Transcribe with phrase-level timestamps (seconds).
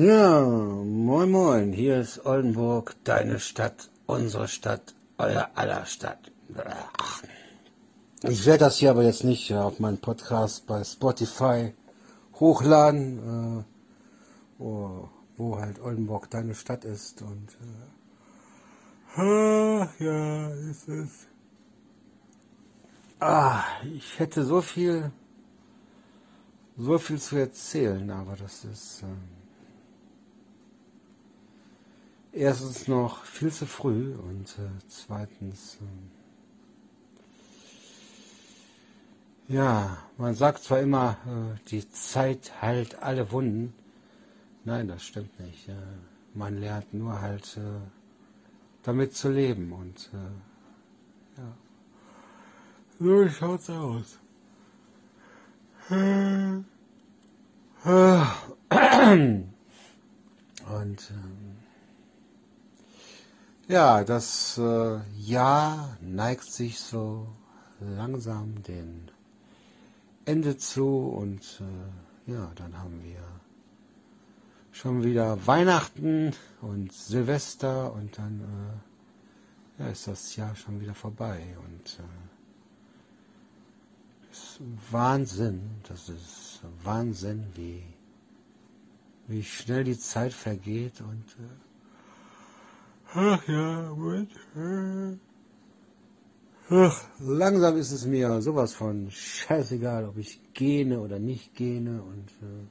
[0.00, 6.32] Ja, moin moin, hier ist Oldenburg, deine Stadt, unsere Stadt, euer aller Stadt.
[8.22, 11.74] Ich werde das hier aber jetzt nicht auf meinen Podcast bei Spotify
[12.36, 13.64] hochladen, äh,
[14.56, 17.48] wo, halt Oldenburg deine Stadt ist und
[19.18, 21.28] äh, ja, es ist.
[23.18, 25.12] Ah, ich hätte so viel,
[26.78, 29.04] so viel zu erzählen, aber das ist.
[32.32, 35.78] Äh, erstens noch viel zu früh und äh, zweitens,
[39.48, 43.74] äh, ja, man sagt zwar immer, äh, die Zeit heilt alle Wunden.
[44.64, 45.70] Nein, das stimmt nicht.
[46.34, 47.80] man lernt nur halt äh,
[48.82, 51.56] damit zu leben und äh, ja,
[52.98, 54.18] so schaut's aus.
[60.70, 61.49] Und ähm,
[63.70, 67.28] ja, das äh, Jahr neigt sich so
[67.78, 69.06] langsam dem
[70.24, 73.22] Ende zu und äh, ja, dann haben wir
[74.72, 78.82] schon wieder Weihnachten und Silvester und dann
[79.78, 82.02] äh, ja, ist das Jahr schon wieder vorbei und äh,
[84.32, 84.60] ist
[84.90, 87.84] Wahnsinn, das ist Wahnsinn, wie,
[89.28, 91.69] wie schnell die Zeit vergeht und äh,
[93.12, 94.28] Ach ja, gut.
[96.68, 102.30] Ach, langsam ist es mir sowas von scheißegal, ob ich gene oder nicht gene und
[102.40, 102.66] äh,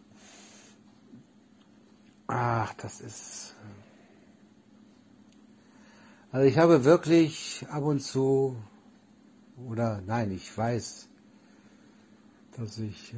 [2.28, 3.56] ach, das ist.
[6.32, 8.56] Äh, also ich habe wirklich ab und zu
[9.68, 11.10] oder nein, ich weiß,
[12.56, 13.18] dass ich äh,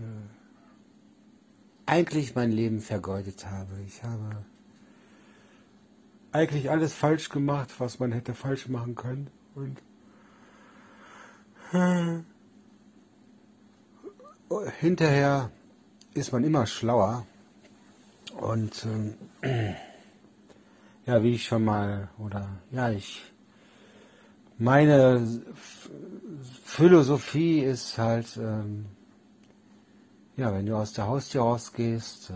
[1.85, 3.79] eigentlich mein Leben vergeudet habe.
[3.85, 4.43] Ich habe
[6.31, 9.29] eigentlich alles falsch gemacht, was man hätte falsch machen können.
[9.55, 9.81] Und
[11.73, 12.19] äh,
[14.79, 15.51] hinterher
[16.13, 17.25] ist man immer schlauer.
[18.39, 18.87] Und
[19.41, 19.73] äh,
[21.05, 23.21] ja, wie ich schon mal, oder ja, ich,
[24.57, 25.43] meine
[26.63, 28.85] Philosophie ist halt, ähm,
[30.37, 32.33] ja, wenn du aus der Haustür rausgehst, äh,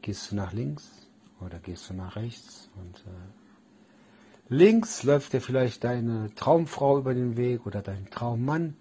[0.00, 0.99] gehst du nach links,
[1.40, 7.36] oder gehst du nach rechts und äh, links läuft dir vielleicht deine Traumfrau über den
[7.36, 8.76] Weg oder dein Traummann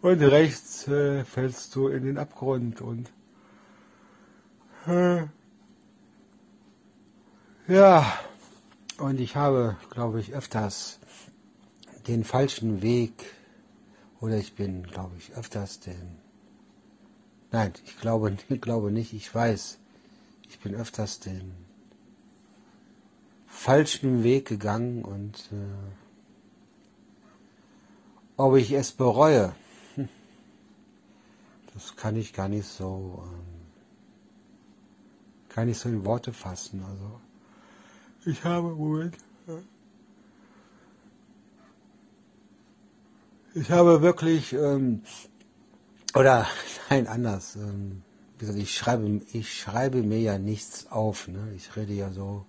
[0.00, 3.10] und rechts äh, fällst du in den Abgrund und
[4.86, 5.24] äh,
[7.68, 8.12] ja,
[8.98, 10.98] und ich habe, glaube ich, öfters
[12.08, 13.12] den falschen Weg
[14.20, 16.22] oder ich bin, glaube ich, öfters den
[17.52, 19.78] Nein, ich glaube, ich glaube nicht, ich weiß,
[20.48, 21.52] ich bin öfters den
[23.62, 25.92] falschen Weg gegangen und äh,
[28.36, 29.54] ob ich es bereue,
[31.72, 33.44] das kann ich gar nicht so, ähm,
[35.48, 36.82] kann ich so in Worte fassen.
[36.82, 37.20] Also
[38.24, 39.16] ich habe Moment.
[43.54, 45.02] Ich habe wirklich, ähm,
[46.14, 46.48] oder
[46.90, 47.54] nein, anders.
[47.54, 48.02] Ähm,
[48.38, 51.28] wie gesagt, ich schreibe, ich schreibe mir ja nichts auf.
[51.28, 51.52] Ne?
[51.54, 52.44] Ich rede ja so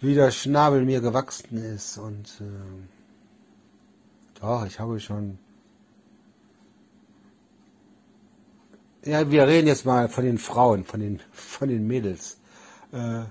[0.00, 1.98] wie der Schnabel mir gewachsen ist.
[1.98, 2.88] Und äh,
[4.40, 5.38] doch, ich habe schon.
[9.04, 12.38] Ja, wir reden jetzt mal von den Frauen, von den, von den Mädels.
[12.92, 13.22] Äh,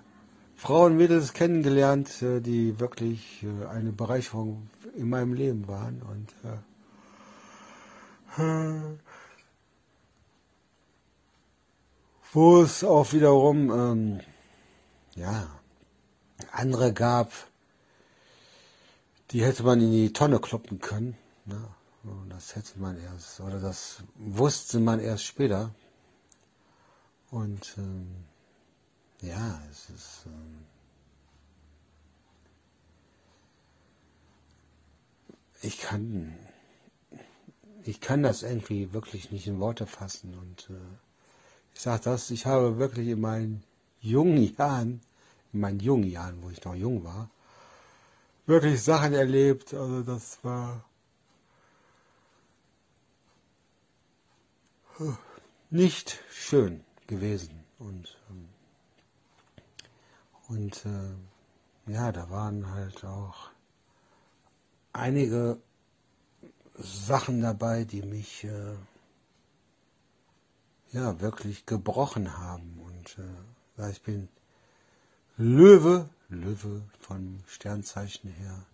[0.56, 6.02] Frauen, Mädels kennengelernt, äh, die wirklich äh, eine Bereicherung in meinem Leben waren.
[6.02, 6.58] Und äh,
[12.34, 14.20] wo es auch wiederum, ähm,
[15.16, 15.59] ja,
[16.52, 17.32] andere gab,
[19.32, 21.18] die hätte man in die Tonne kloppen können.
[21.46, 21.68] Ne?
[22.30, 25.74] Das hätte man erst, oder das wusste man erst später.
[27.30, 28.08] Und ähm,
[29.22, 30.26] ja, es ist.
[30.26, 30.66] Ähm,
[35.62, 36.34] ich kann,
[37.84, 40.38] ich kann das irgendwie wirklich nicht in Worte fassen.
[40.38, 40.96] Und äh,
[41.76, 43.64] ich sage das, ich habe wirklich in meinen
[44.00, 45.02] jungen Jahren
[45.54, 47.30] in meinen jungen Jahren, wo ich noch jung war,
[48.46, 49.74] wirklich Sachen erlebt.
[49.74, 50.84] Also das war
[55.70, 57.64] nicht schön gewesen.
[57.78, 58.50] Und, ähm,
[60.48, 63.50] und äh, ja, da waren halt auch
[64.94, 65.62] einige
[66.76, 68.76] Sachen dabei, die mich äh,
[70.92, 72.80] ja wirklich gebrochen haben.
[72.80, 73.18] Und
[73.78, 74.28] äh, Ich bin
[75.42, 78.66] Löwe, Löwe von Sternzeichen her.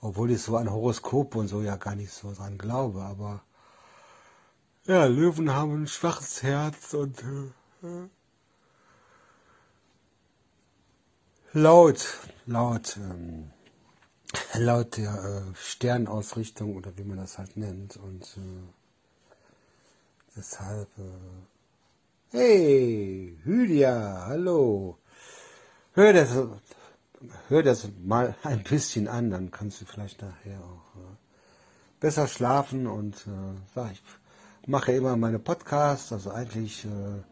[0.00, 3.44] Obwohl ich so an Horoskop und so ja gar nicht so dran glaube, aber
[4.86, 8.08] ja, Löwen haben ein schwaches Herz und äh,
[11.52, 13.52] laut, laut, ähm,
[14.54, 18.64] laut der äh, Sternausrichtung oder wie man das halt nennt und äh,
[20.36, 24.98] deshalb äh, hey Hylia, hallo,
[25.94, 26.36] hör das,
[27.48, 31.16] hör das mal ein bisschen an, dann kannst du vielleicht nachher auch äh,
[31.98, 34.02] besser schlafen und äh, sag ich
[34.66, 37.22] mache immer meine Podcasts, also eigentlich äh,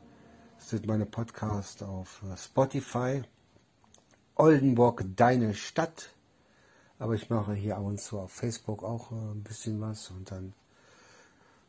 [0.59, 3.23] sind meine Podcasts auf äh, Spotify.
[4.35, 6.11] Oldenburg, deine Stadt.
[6.99, 10.31] Aber ich mache hier ab und zu auf Facebook auch äh, ein bisschen was und
[10.31, 10.55] dann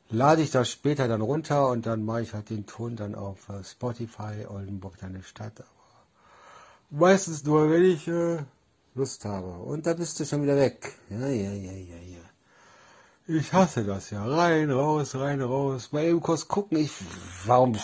[0.10, 3.48] lade ich das später dann runter und dann mache ich halt den Ton dann auf
[3.63, 5.63] Spotify, Oldenburg, deine Stadt.
[6.89, 8.38] Meistens nur, wenn ich äh,
[8.95, 9.51] Lust habe.
[9.51, 10.94] Und da bist du schon wieder weg.
[11.09, 12.24] Ja, ja, ja, ja, ja.
[13.25, 14.25] Ich hasse das ja.
[14.25, 15.91] Rein, raus, rein, raus.
[15.91, 16.77] Mal eben kurz gucken.
[16.77, 16.91] Ich,
[17.45, 17.77] warum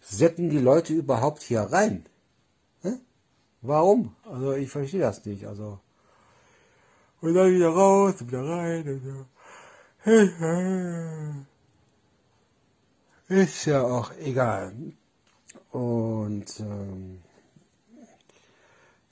[0.00, 2.06] setzen die Leute überhaupt hier rein?
[2.82, 2.92] Hä?
[3.62, 4.14] Warum?
[4.24, 5.46] Also ich verstehe das nicht.
[5.46, 5.80] Also
[7.24, 8.86] und dann wieder raus, wieder rein.
[8.86, 9.26] Und so.
[13.34, 14.74] Ist ja auch egal.
[15.74, 17.18] Und ähm,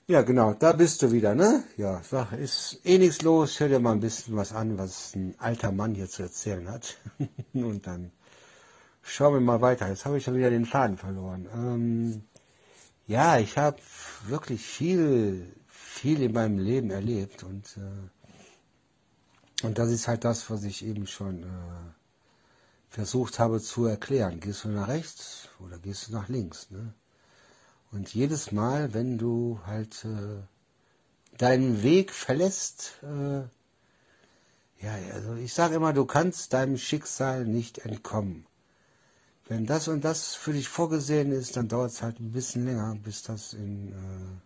[0.07, 1.65] ja, genau, da bist du wieder, ne?
[1.75, 3.59] Ja, sag, ist eh nichts los.
[3.59, 6.97] Hör dir mal ein bisschen was an, was ein alter Mann hier zu erzählen hat.
[7.53, 8.11] Und dann
[9.01, 9.89] schauen wir mal weiter.
[9.89, 11.49] Jetzt habe ich schon wieder den Faden verloren.
[11.53, 12.23] Ähm,
[13.07, 13.79] ja, ich habe
[14.27, 20.63] wirklich viel, viel in meinem Leben erlebt und äh, und das ist halt das, was
[20.63, 21.93] ich eben schon äh,
[22.93, 24.39] versucht habe zu erklären.
[24.39, 26.69] Gehst du nach rechts oder gehst du nach links?
[26.69, 26.93] Ne?
[27.91, 30.43] Und jedes Mal, wenn du halt äh,
[31.39, 33.41] deinen Weg verlässt, äh,
[34.85, 38.45] ja, also ich sage immer, du kannst deinem Schicksal nicht entkommen.
[39.47, 42.95] Wenn das und das für dich vorgesehen ist, dann dauert es halt ein bisschen länger,
[43.03, 44.41] bis das in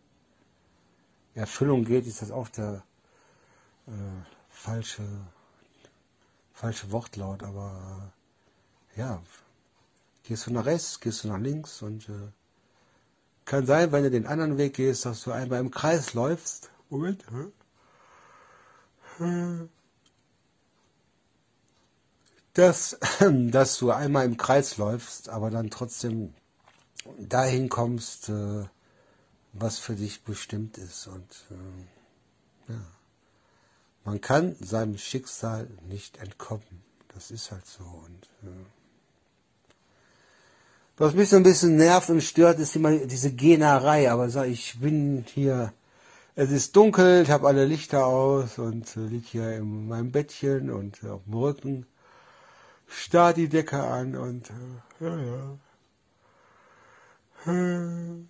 [1.35, 2.07] äh, Erfüllung geht.
[2.07, 2.81] Ist das auch der
[3.87, 3.91] äh,
[4.49, 5.03] falsche,
[6.53, 8.16] falsche Wortlaut, aber äh,
[8.97, 9.21] ja,
[10.23, 12.31] gehst du nach rechts, gehst du nach links und äh,
[13.45, 16.69] kann sein, wenn du den anderen Weg gehst, dass du einmal im Kreis läufst.
[16.89, 17.23] Moment.
[22.53, 26.33] Dass, dass du einmal im Kreis läufst, aber dann trotzdem
[27.17, 28.65] dahin kommst, äh,
[29.53, 31.07] was für dich bestimmt ist.
[31.07, 32.81] Und äh, ja,
[34.03, 36.83] man kann seinem Schicksal nicht entkommen.
[37.13, 37.83] Das ist halt so.
[37.83, 38.65] Und äh,
[40.97, 44.11] was mich so ein bisschen nervt und stört, ist immer diese Generei.
[44.11, 45.71] Aber sag, ich bin hier,
[46.35, 50.71] es ist dunkel, ich habe alle Lichter aus und äh, lieg hier in meinem Bettchen
[50.71, 51.85] und äh, auf dem Rücken,
[52.87, 55.57] starr die Decke an und äh, ja, ja.
[57.45, 58.25] Äh,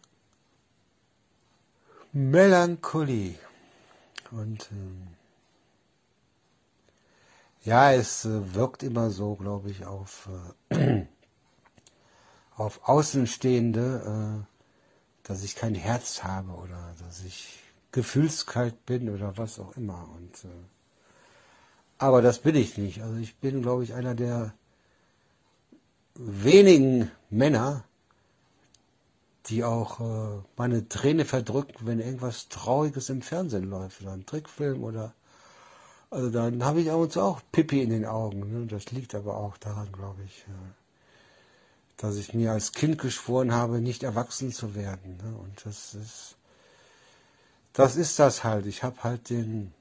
[2.11, 3.35] Melancholie.
[4.31, 5.07] Und ähm,
[7.63, 10.29] ja, es äh, wirkt immer so, glaube ich, auf
[10.69, 11.05] äh,
[12.57, 17.59] auf Außenstehende, äh, dass ich kein Herz habe oder dass ich
[17.91, 20.09] gefühlskalt bin oder was auch immer.
[20.15, 20.63] Und, äh,
[21.99, 23.01] aber das bin ich nicht.
[23.01, 24.53] Also ich bin, glaube ich, einer der
[26.15, 27.83] wenigen Männer,
[29.47, 34.83] die auch äh, meine Träne verdrücken, wenn irgendwas Trauriges im Fernsehen läuft oder ein Trickfilm
[34.83, 35.13] oder
[36.09, 38.39] also dann habe ich ab und zu auch Pipi in den Augen.
[38.51, 38.65] Ne?
[38.65, 40.45] Das liegt aber auch daran, glaube ich.
[40.47, 40.53] Ja
[41.97, 45.17] dass ich mir als Kind geschworen habe, nicht erwachsen zu werden.
[45.17, 45.35] Ne?
[45.35, 46.35] Und das ist,
[47.73, 48.67] das ist das halt.
[48.67, 49.73] Ich habe halt den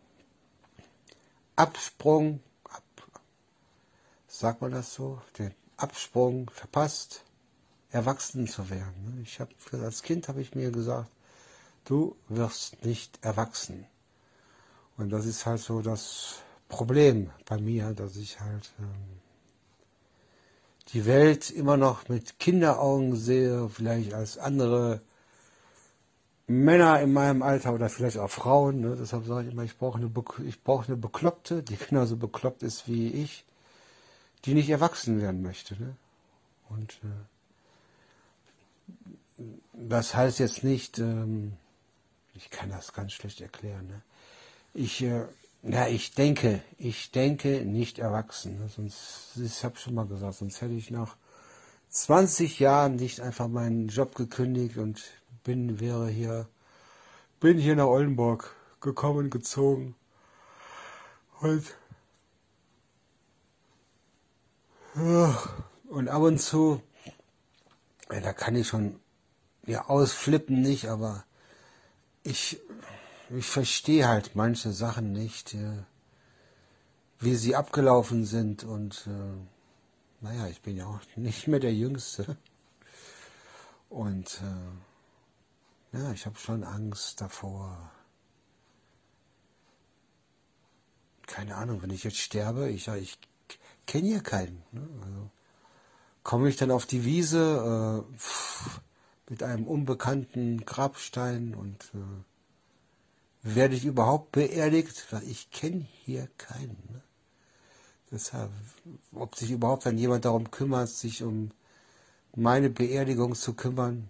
[1.57, 2.83] Absprung, ab,
[4.29, 7.23] sagt man das so, den Absprung verpasst,
[7.91, 9.17] erwachsen zu werden.
[9.17, 9.23] Ne?
[9.23, 11.11] Ich habe als Kind habe ich mir gesagt,
[11.85, 13.87] du wirst nicht erwachsen.
[14.97, 16.37] Und das ist halt so das
[16.69, 19.21] Problem bei mir, dass ich halt ähm,
[20.89, 25.01] die Welt immer noch mit Kinderaugen sehe, vielleicht als andere
[26.47, 28.81] Männer in meinem Alter oder vielleicht auch Frauen.
[28.81, 28.97] Ne?
[28.99, 30.13] Deshalb sage ich immer, ich brauche eine,
[30.47, 33.45] ich brauche eine Bekloppte, die genauso bekloppt ist wie ich,
[34.45, 35.75] die nicht erwachsen werden möchte.
[35.75, 35.97] Ne?
[36.69, 37.01] Und
[39.39, 41.55] äh, das heißt jetzt nicht, ähm,
[42.35, 43.89] ich kann das ganz schlecht erklären.
[43.89, 44.03] Ne?
[44.73, 45.25] Ich äh,
[45.69, 48.71] ja, ich denke, ich denke nicht erwachsen.
[48.75, 51.17] Sonst, ich habe schon mal gesagt, sonst hätte ich nach
[51.89, 55.03] 20 Jahren nicht einfach meinen Job gekündigt und
[55.45, 56.49] bin, wäre hier,
[57.41, 59.97] bin hier nach Oldenburg gekommen, gezogen.
[61.41, 61.65] Und,
[65.89, 66.81] und ab und zu,
[68.11, 69.01] ja, da kann ich schon,
[69.67, 71.25] ja, ausflippen nicht, aber
[72.23, 72.61] ich,
[73.31, 75.83] ich verstehe halt manche Sachen nicht, äh,
[77.19, 82.37] wie sie abgelaufen sind und, äh, naja, ich bin ja auch nicht mehr der Jüngste.
[83.89, 84.41] Und
[85.93, 87.91] äh, ja, ich habe schon Angst davor.
[91.27, 93.19] Keine Ahnung, wenn ich jetzt sterbe, ich, ich
[93.87, 94.63] kenne ja keinen.
[94.73, 94.89] Ne?
[95.03, 95.31] Also,
[96.23, 98.81] komme ich dann auf die Wiese äh, pff,
[99.29, 102.25] mit einem unbekannten Grabstein und äh,
[103.55, 105.07] werde ich überhaupt beerdigt?
[105.27, 106.77] Ich kenne hier keinen.
[106.91, 107.03] Ne?
[108.11, 108.51] Deshalb,
[109.15, 111.51] ob sich überhaupt dann jemand darum kümmert, sich um
[112.35, 114.09] meine Beerdigung zu kümmern,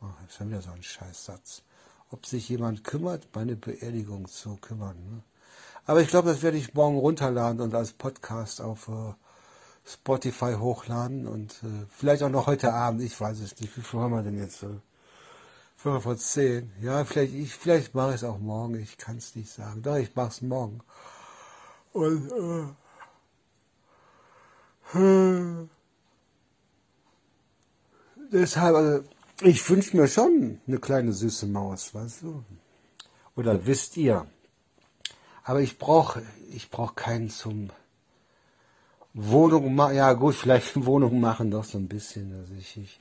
[0.00, 1.62] oh, das ist schon wieder so ein Scheißsatz.
[2.10, 4.96] Ob sich jemand kümmert, meine Beerdigung zu kümmern.
[5.10, 5.22] Ne?
[5.84, 9.14] Aber ich glaube, das werde ich morgen runterladen und als Podcast auf äh,
[9.86, 13.02] Spotify hochladen und äh, vielleicht auch noch heute Abend.
[13.02, 13.76] Ich weiß es nicht.
[13.76, 14.62] Wie viel haben wir denn jetzt?
[14.62, 14.80] Äh,
[15.78, 16.72] vor zehn.
[16.80, 18.74] Ja, vielleicht, ich, vielleicht mache ich es auch morgen.
[18.74, 19.80] Ich kann es nicht sagen.
[19.82, 20.80] Doch, ich mache es morgen.
[21.92, 22.66] Und äh,
[24.92, 25.70] hm.
[28.32, 29.04] Deshalb, also,
[29.42, 32.44] ich wünsche mir schon eine kleine süße Maus, weißt du?
[33.36, 34.26] Oder wisst ihr?
[35.44, 37.70] Aber ich brauche ich brauch keinen zum
[39.14, 39.94] Wohnung machen.
[39.94, 42.34] Ja gut, vielleicht Wohnung machen doch so ein bisschen.
[42.34, 43.00] Also ich, ich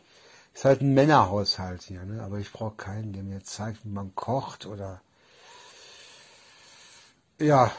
[0.57, 2.23] ist halt ein Männerhaushalt hier, ne?
[2.23, 5.01] Aber ich brauche keinen, der mir zeigt, wie man kocht oder
[7.37, 7.71] ja,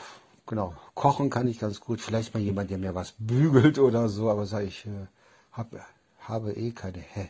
[0.47, 0.76] genau.
[0.94, 2.00] Kochen kann ich ganz gut.
[2.00, 5.08] Vielleicht mal jemand, der mir was bügelt oder so, aber sag ich, äh,
[5.50, 5.73] hab,
[6.20, 7.28] habe eh keine, He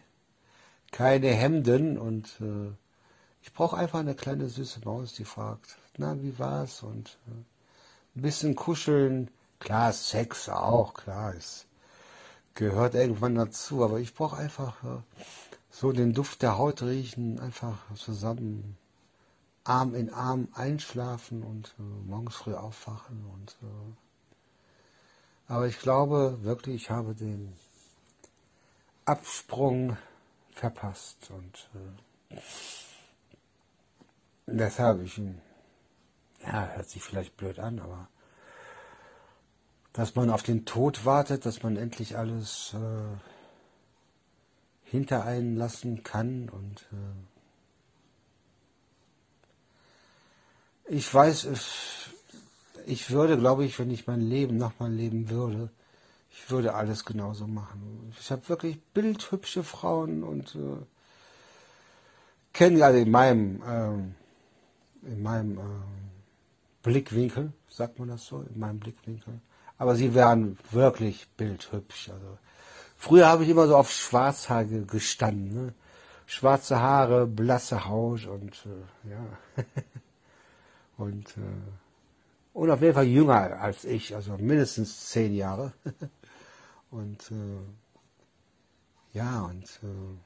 [0.92, 2.70] keine Hemden und äh,
[3.40, 6.82] ich brauche einfach eine kleine süße Maus, die fragt, na, wie war's?
[6.82, 9.30] Und äh, ein bisschen kuscheln.
[9.60, 11.64] Klar, Sex auch, klar, es
[12.58, 14.98] gehört irgendwann dazu, aber ich brauche einfach äh,
[15.70, 18.76] so den Duft der Haut riechen, einfach zusammen
[19.62, 23.24] Arm in Arm einschlafen und äh, morgens früh aufwachen.
[23.32, 23.92] Und, äh,
[25.46, 27.56] aber ich glaube wirklich, ich habe den
[29.04, 29.96] Absprung
[30.50, 31.70] verpasst und
[32.32, 32.40] äh,
[34.46, 35.20] deshalb ich
[36.40, 38.08] ja hört sich vielleicht blöd an, aber
[39.92, 42.78] dass man auf den Tod wartet, dass man endlich alles äh,
[44.84, 46.96] hinter einen lassen kann und äh,
[50.90, 51.48] ich weiß,
[52.86, 55.68] ich würde, glaube ich, wenn ich mein Leben nochmal leben würde,
[56.30, 58.14] ich würde alles genauso machen.
[58.18, 60.78] Ich habe wirklich bildhübsche Frauen und äh,
[62.54, 65.62] kenne also in meinem äh, in meinem äh,
[66.82, 69.40] Blickwinkel, sagt man das so, in meinem Blickwinkel.
[69.78, 72.10] Aber sie wären wirklich bildhübsch.
[72.10, 72.38] Also
[72.96, 75.74] früher habe ich immer so auf Schwarzhaar gestanden, ne?
[76.26, 79.64] schwarze Haare, blasse Haut und äh, ja.
[80.98, 81.62] Und, äh,
[82.54, 85.72] und auf jeden Fall jünger als ich, also mindestens zehn Jahre.
[86.90, 87.60] und äh,
[89.16, 90.18] ja, und äh,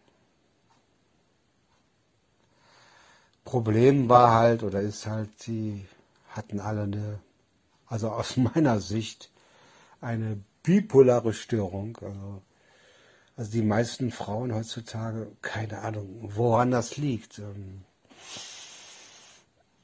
[3.45, 5.87] Problem war halt oder ist halt, sie
[6.31, 7.19] hatten alle eine,
[7.87, 9.31] also aus meiner Sicht,
[10.03, 11.97] eine bipolare Störung.
[12.03, 12.43] Also,
[13.37, 17.39] also die meisten Frauen heutzutage, keine Ahnung, woran das liegt.
[17.39, 17.85] Ähm,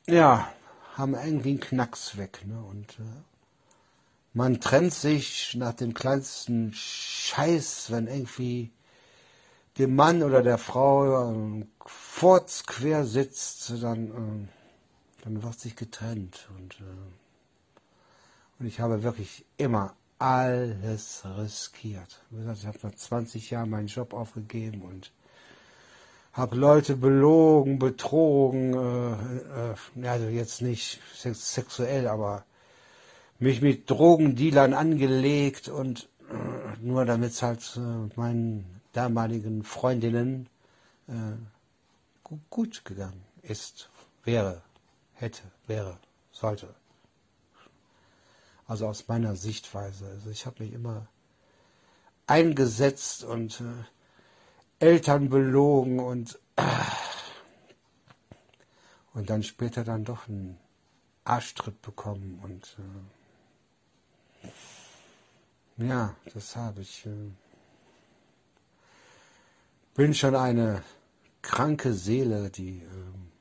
[0.07, 0.53] ja,
[0.95, 2.43] haben irgendwie einen Knacks weg.
[2.47, 2.61] Ne?
[2.61, 3.23] Und äh,
[4.35, 8.71] man trennt sich nach dem kleinsten Scheiß, wenn irgendwie
[9.79, 16.49] dem Mann oder der Frau äh, Furz quer sitzt, dann, äh, dann wird sich getrennt.
[16.57, 16.85] Und, äh,
[18.59, 22.21] und ich habe wirklich immer alles riskiert.
[22.31, 25.13] Ich habe nach 20 Jahren meinen Job aufgegeben und
[26.33, 32.45] habe Leute belogen, betrogen, äh, äh, also jetzt nicht sexuell, aber
[33.39, 40.49] mich mit Drogendealern angelegt und äh, nur damit es halt äh, meinen damaligen Freundinnen
[41.09, 43.89] äh, gut gegangen ist,
[44.25, 44.63] wäre,
[45.15, 45.99] hätte, wäre,
[46.31, 46.75] sollte.
[48.69, 50.07] Also aus meiner Sichtweise.
[50.07, 51.09] Also ich habe mich immer
[52.29, 56.39] eingesetzt und äh, Eltern belogen und,
[59.15, 60.57] und dann später dann doch einen
[61.25, 62.77] Arschtritt bekommen und
[65.79, 67.07] äh, ja, das habe ich.
[67.07, 67.31] Äh,
[69.99, 70.85] bin schon eine
[71.43, 73.33] kranke Seele, die, ähm,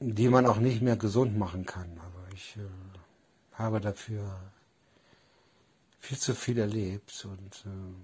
[0.00, 1.98] die man auch nicht mehr gesund machen kann.
[2.34, 2.68] Ich äh,
[3.52, 4.40] habe dafür
[6.00, 7.94] viel zu viel erlebt und äh,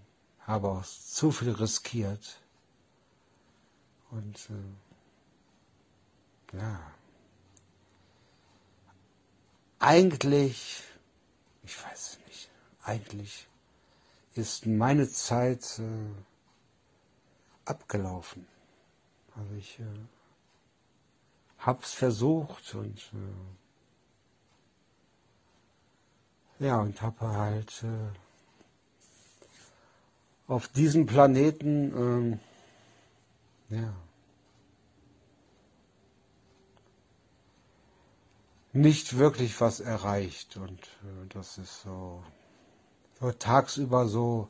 [0.47, 2.41] habe auch zu viel riskiert.
[4.13, 6.93] Und äh, ja,
[9.81, 10.85] eigentlich,
[11.65, 12.49] ich weiß es nicht,
[12.85, 13.49] eigentlich
[14.35, 16.13] ist meine Zeit äh,
[17.65, 18.47] abgelaufen.
[19.35, 20.07] Also ich äh,
[21.59, 23.60] hab's versucht und äh,
[26.61, 28.13] ja und habe halt äh,
[30.47, 32.39] auf diesem Planeten
[33.71, 33.93] äh, ja.
[38.73, 42.23] Nicht wirklich was erreicht und äh, das ist so,
[43.19, 44.49] so tagsüber so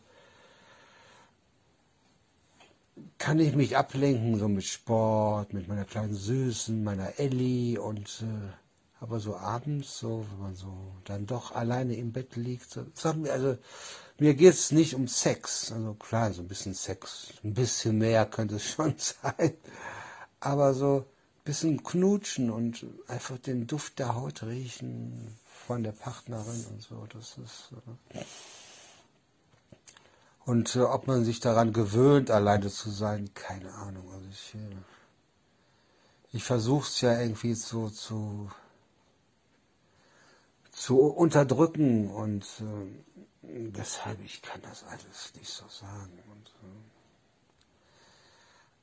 [3.19, 8.70] kann ich mich ablenken, so mit Sport, mit meiner kleinen Süßen, meiner Ellie und äh,
[9.01, 10.73] aber so abends, so, wenn man so
[11.05, 12.85] dann doch alleine im Bett liegt, so,
[13.31, 13.57] also
[14.19, 18.27] mir geht es nicht um Sex, also klar, so ein bisschen Sex, ein bisschen mehr
[18.27, 19.55] könnte es schon sein,
[20.39, 25.35] aber so ein bisschen knutschen und einfach den Duft der Haut riechen
[25.67, 27.73] von der Partnerin und so, das ist
[28.15, 28.25] äh,
[30.45, 34.11] und äh, ob man sich daran gewöhnt, alleine zu sein, keine Ahnung.
[34.13, 34.77] Also ich, äh,
[36.33, 38.51] ich versuche es ja irgendwie so zu,
[40.81, 42.87] zu unterdrücken und äh,
[43.43, 46.19] deshalb, ich kann das alles nicht so sagen.
[46.33, 46.81] Und, äh,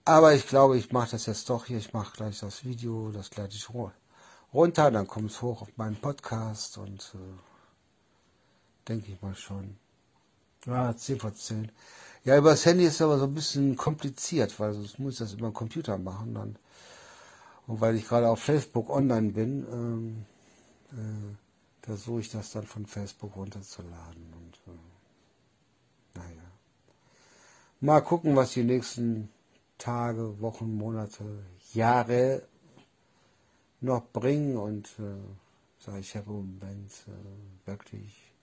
[0.06, 1.80] aber ich glaube, ich mache das jetzt doch hier.
[1.80, 3.68] Ich mache gleich das Video, das gleich ich
[4.54, 9.77] runter, dann kommt es hoch auf meinen Podcast und äh, denke ich mal schon.
[10.68, 11.72] Ja, 10 vor 10.
[12.25, 15.33] Ja, über das Handy ist aber so ein bisschen kompliziert, weil sonst muss ich das
[15.33, 16.60] über den Computer machen dann.
[17.66, 20.25] Und weil ich gerade auf Facebook online bin, ähm,
[20.92, 21.47] äh,
[21.87, 24.33] versuche ich das dann von Facebook runterzuladen.
[24.33, 26.51] Und äh, naja.
[27.79, 29.29] Mal gucken, was die nächsten
[29.77, 32.43] Tage, Wochen, Monate, Jahre
[33.79, 34.57] noch bringen.
[34.57, 38.33] Und äh, ich habe im Moment äh, wirklich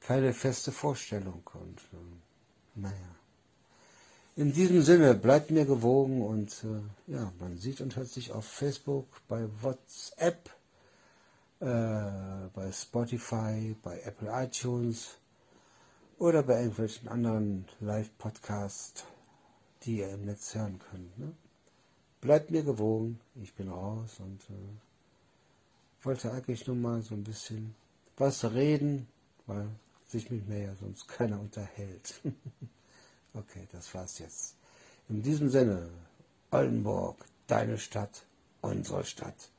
[0.00, 1.48] keine feste Vorstellung.
[1.54, 3.16] Und äh, naja.
[4.36, 8.44] In diesem Sinne, bleibt mir gewogen und äh, ja, man sieht und hört sich auf
[8.44, 10.50] Facebook, bei WhatsApp,
[11.64, 15.16] äh, bei Spotify, bei Apple iTunes
[16.18, 19.04] oder bei irgendwelchen anderen Live-Podcasts,
[19.82, 21.18] die ihr im Netz hören könnt.
[21.18, 21.32] Ne?
[22.20, 27.74] Bleibt mir gewogen, ich bin raus und äh, wollte eigentlich nur mal so ein bisschen
[28.18, 29.08] was reden,
[29.46, 29.66] weil
[30.06, 32.20] sich mit mir ja sonst keiner unterhält.
[33.34, 34.56] okay, das war's jetzt.
[35.08, 35.88] In diesem Sinne,
[36.50, 38.26] Oldenburg, deine Stadt,
[38.60, 39.50] unsere Stadt,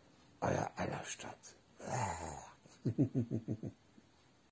[0.42, 1.56] euer aller Stadt.
[1.90, 2.56] 哎呀。
[2.86, 3.85] 哼哼哼